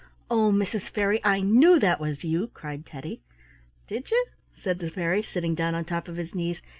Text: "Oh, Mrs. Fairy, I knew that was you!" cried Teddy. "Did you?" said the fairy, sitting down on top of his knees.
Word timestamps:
"Oh, 0.31 0.51
Mrs. 0.51 0.89
Fairy, 0.89 1.21
I 1.23 1.41
knew 1.41 1.77
that 1.77 1.99
was 1.99 2.23
you!" 2.23 2.47
cried 2.47 2.87
Teddy. 2.87 3.21
"Did 3.87 4.09
you?" 4.09 4.25
said 4.55 4.79
the 4.79 4.89
fairy, 4.89 5.21
sitting 5.21 5.53
down 5.53 5.75
on 5.75 5.85
top 5.85 6.07
of 6.07 6.15
his 6.17 6.33
knees. 6.33 6.59